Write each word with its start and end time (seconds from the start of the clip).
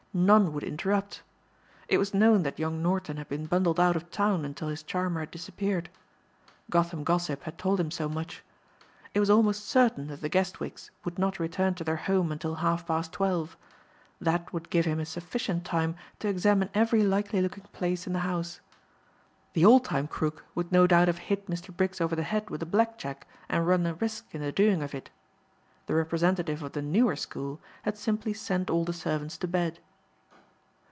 None 0.13 0.51
would 0.51 0.63
interrupt. 0.65 1.21
It 1.87 1.97
was 1.97 2.13
known 2.13 2.43
that 2.43 2.59
young 2.59 2.81
Norton 2.83 3.15
had 3.15 3.29
been 3.29 3.45
bundled 3.45 3.79
out 3.79 3.95
of 3.95 4.11
town 4.11 4.43
until 4.43 4.67
his 4.67 4.83
charmer 4.83 5.21
had 5.21 5.31
disappeared. 5.31 5.89
Gotham 6.69 7.05
Gossip 7.05 7.43
had 7.43 7.57
told 7.57 7.79
him 7.79 7.89
so 7.91 8.09
much. 8.09 8.43
It 9.13 9.21
was 9.21 9.29
almost 9.29 9.65
certain 9.65 10.07
that 10.07 10.19
the 10.19 10.27
Guestwicks 10.27 10.91
would 11.05 11.17
not 11.17 11.39
return 11.39 11.75
to 11.75 11.85
their 11.85 11.95
home 11.95 12.29
until 12.29 12.55
half 12.55 12.85
past 12.85 13.13
twelve. 13.13 13.55
That 14.19 14.51
would 14.51 14.69
give 14.69 14.83
him 14.83 14.99
a 14.99 15.05
sufficient 15.05 15.63
time 15.63 15.95
to 16.19 16.27
examine 16.27 16.69
every 16.73 17.03
likely 17.03 17.41
looking 17.41 17.63
place 17.71 18.05
in 18.05 18.11
the 18.11 18.19
house. 18.19 18.59
The 19.53 19.63
old 19.63 19.85
time 19.85 20.09
crook 20.09 20.43
would 20.55 20.73
no 20.73 20.87
doubt 20.87 21.07
have 21.07 21.19
hit 21.29 21.47
Mr. 21.47 21.73
Briggs 21.73 22.01
over 22.01 22.17
the 22.17 22.23
head 22.23 22.49
with 22.49 22.61
a 22.61 22.65
black 22.65 22.97
jack 22.97 23.25
and 23.47 23.65
run 23.65 23.85
a 23.85 23.93
risk 23.93 24.25
in 24.35 24.41
the 24.41 24.51
doing 24.51 24.83
of 24.83 24.93
it. 24.93 25.09
The 25.85 25.95
representative 25.95 26.61
of 26.63 26.73
the 26.73 26.81
newer 26.81 27.15
school 27.15 27.61
had 27.83 27.97
simply 27.97 28.33
sent 28.33 28.69
all 28.69 28.83
the 28.83 28.91
servants 28.91 29.37
to 29.37 29.47
bed. 29.47 29.79